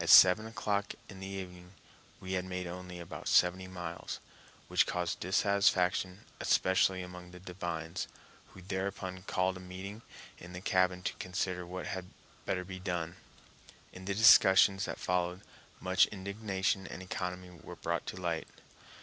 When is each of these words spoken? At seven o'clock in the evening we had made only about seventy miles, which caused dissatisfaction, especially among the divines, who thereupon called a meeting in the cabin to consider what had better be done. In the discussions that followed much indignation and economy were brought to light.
At 0.00 0.08
seven 0.08 0.46
o'clock 0.46 0.94
in 1.10 1.20
the 1.20 1.26
evening 1.26 1.72
we 2.18 2.32
had 2.32 2.46
made 2.46 2.66
only 2.66 2.98
about 2.98 3.28
seventy 3.28 3.66
miles, 3.68 4.20
which 4.68 4.86
caused 4.86 5.20
dissatisfaction, 5.20 6.24
especially 6.40 7.02
among 7.02 7.30
the 7.30 7.38
divines, 7.38 8.08
who 8.52 8.62
thereupon 8.62 9.24
called 9.24 9.58
a 9.58 9.60
meeting 9.60 10.00
in 10.38 10.54
the 10.54 10.62
cabin 10.62 11.02
to 11.02 11.12
consider 11.18 11.66
what 11.66 11.84
had 11.88 12.06
better 12.46 12.64
be 12.64 12.78
done. 12.80 13.16
In 13.92 14.06
the 14.06 14.14
discussions 14.14 14.86
that 14.86 14.98
followed 14.98 15.42
much 15.78 16.06
indignation 16.06 16.86
and 16.86 17.02
economy 17.02 17.50
were 17.62 17.76
brought 17.76 18.06
to 18.06 18.16
light. 18.16 18.48